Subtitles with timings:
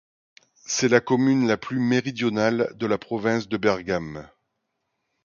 [0.65, 4.27] C'est la commune la plus méridionale de la province de Bergame.